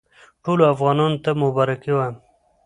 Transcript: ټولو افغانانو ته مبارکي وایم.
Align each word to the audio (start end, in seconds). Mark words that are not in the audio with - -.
ټولو 0.43 0.63
افغانانو 0.73 1.17
ته 1.23 1.31
مبارکي 1.43 1.91
وایم. 1.93 2.15